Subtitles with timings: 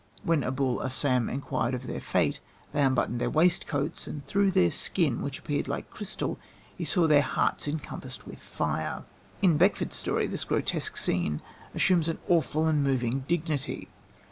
[0.23, 2.39] When Aboul Assam enquired of their fate
[2.73, 6.39] they unbuttoned their waistcoats, and through their skin, which appeared like crystal,
[6.75, 9.03] he saw their hearts encompassed with fire.
[9.43, 11.39] In Beckford's story this grotesque scene
[11.75, 13.89] assumes an awful and moving dignity.